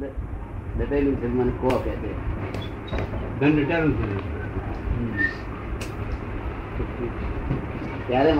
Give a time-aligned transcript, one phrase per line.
[0.00, 0.14] દ-
[0.78, 2.10] દટાયેલું છે મને કો કે છે
[3.40, 4.06] ધન દટેલું છે.
[8.06, 8.32] ત્યારે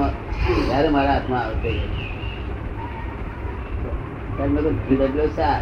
[0.67, 1.43] ત્યારે મારા હાથમાં
[5.37, 5.55] શા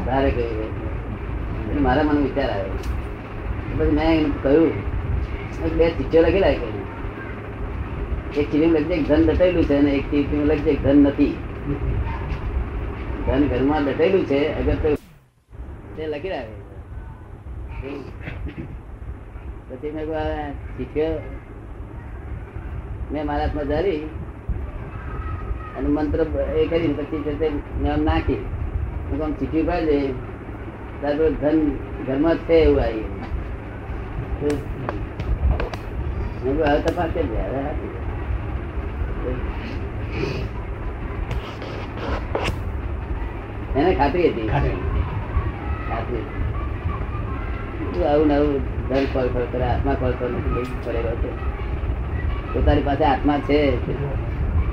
[1.61, 2.77] એટલે મારા મને વિચાર આવ્યો.
[3.79, 4.73] પછી મેં એને કહ્યું
[5.79, 6.81] બે ચિઠ્ઠીઓ લખેલા કહ્યું
[8.33, 11.35] એક ચીઠી લખજે કે ધન દટાયેલું છે અને એક ચીઠી લખજે કે ધન નથી.
[13.27, 15.02] ધન ઘરમાં દટાયેલું છે અગર
[15.97, 16.57] તો લખી રાખે
[19.69, 20.49] પછી મેં આ
[23.13, 24.03] મેં મારા હાથમાં ધરી
[25.77, 26.21] અને મંત્ર
[26.61, 27.47] એ કરીને પછી તે
[27.83, 28.43] મેં નાખી.
[29.09, 30.07] હું આમ ચીઠી પાડી
[31.03, 31.59] તારું ધન,
[32.07, 33.07] ઘરમાં છે એવું આવી
[36.45, 37.29] હવે તપાસ કરી.
[43.77, 44.92] એને ખાતરી હતી.
[48.07, 51.31] આવું ને આવું ધન કોલ કોલ કરે આત્મા કોલ કોલ નથી પડેલો છે.
[52.55, 53.87] પોતાની પાસે આત્મા છે.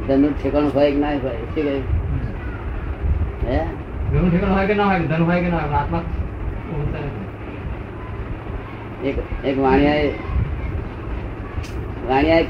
[0.08, 1.84] ધનનું ઠેકાણું હોય કે ના હોય શું કહ્યું?
[3.48, 3.60] હે?
[4.30, 6.02] ઠેકાણું હોય કે ના હોય ધન હોય કે ના હોય આત્મા
[9.04, 10.14] એક એક વાણિયાએ
[12.10, 12.46] વાણિયાએ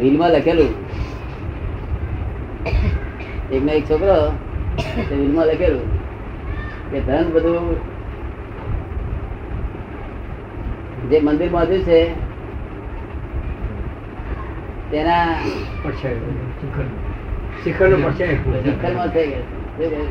[0.00, 0.74] રીલમાં લખેલું.
[3.50, 4.32] એકનો એક છોકરો
[5.10, 5.99] રીલમાં લખેલું.
[6.90, 7.64] કે ધન બધું
[11.10, 11.98] જે મંદિર બાંધ્યું છે
[14.90, 15.26] તેના.
[17.64, 20.06] શિખરમાં થઈ ગયા?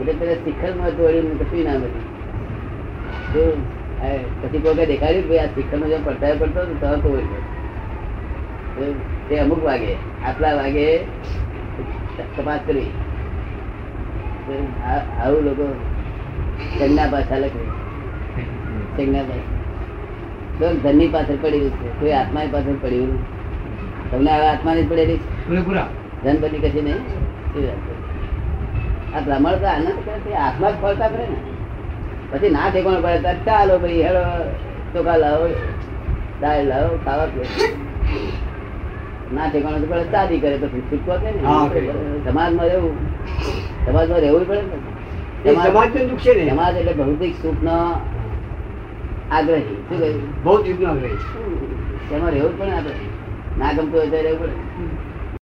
[0.00, 3.56] એટલે શિખરમાં દોડીને કશું ના બધું
[4.42, 7.10] પછી કોઈ દેખાડ્યું ભાઈ આ શિખરનો જેમ પડતાયો પડતો હતો, તો
[8.76, 8.82] તો
[9.28, 9.92] તે અમુક વાગે
[10.26, 10.86] આટલા વાગે
[12.36, 12.90] તપાસ કરી
[15.22, 15.64] આવું લોકો
[16.78, 17.64] ચંગના પાછા લખે.
[18.96, 20.72] ચંગના પાછા.
[20.72, 22.00] ધનની પાછળ પડી છે.
[22.00, 23.18] કોઈ આત્માની પાછળ પડ્યું
[24.10, 25.18] તમને હવે આત્માની ની પડેલી?
[26.24, 27.00] ધન બની કશી નહીં?
[29.16, 31.36] આ ભ્રમણ તો આનંદ કરે આત્મા જ ફરતા કરે ને.
[32.30, 33.34] પછી ના ઠેકાણું પડે.
[33.46, 34.22] ચાલો ભાઈ હેડો
[34.94, 35.48] ચોખા લાવો
[36.40, 37.95] દાળ લાવો ખાવા પીવા.
[39.34, 41.30] ના ઠેકાણું તો પડે ચાદી કરે તો છૂટકો ને
[42.26, 42.96] સમાજમાં રહેવું.
[43.86, 44.76] સમાજમાં રહેવું પડે ને.
[45.44, 46.50] એ સમાજનું દુઃખ છે ને.
[46.50, 47.76] સમાજ એટલે ભૌતિક સુખ નો
[49.30, 49.76] આગ્રહી.
[49.88, 50.22] શું કહ્યું?
[50.44, 51.18] બહુ યુગનો આગ્રહી.
[52.08, 52.94] તેમાં રહેવું જ પડે આપણે.
[53.58, 54.56] ના ગમતું હોય તો રહેવું પડે.